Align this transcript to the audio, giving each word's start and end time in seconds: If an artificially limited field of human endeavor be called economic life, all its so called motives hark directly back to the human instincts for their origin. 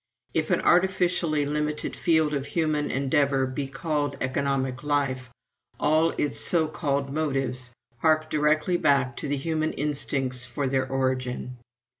If 0.33 0.49
an 0.49 0.61
artificially 0.61 1.45
limited 1.45 1.95
field 1.95 2.33
of 2.33 2.47
human 2.47 2.89
endeavor 2.89 3.45
be 3.45 3.67
called 3.67 4.17
economic 4.19 4.81
life, 4.81 5.29
all 5.79 6.09
its 6.17 6.39
so 6.39 6.67
called 6.67 7.13
motives 7.13 7.71
hark 7.99 8.27
directly 8.27 8.77
back 8.77 9.15
to 9.17 9.27
the 9.27 9.37
human 9.37 9.73
instincts 9.73 10.43
for 10.43 10.67
their 10.67 10.87
origin. 10.87 11.57